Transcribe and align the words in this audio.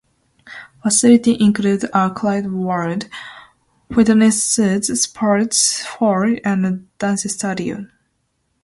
Facilities 0.81 1.39
include 1.39 1.83
a 1.93 2.09
climbing 2.09 2.57
wall, 2.63 2.97
fitness 3.93 4.43
suite, 4.43 4.85
sports 4.85 5.83
hall 5.83 6.37
and 6.43 6.87
dance 6.97 7.21
studio. 7.31 7.85